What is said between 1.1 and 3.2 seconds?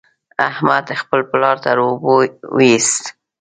پلار تر اوبو وېست.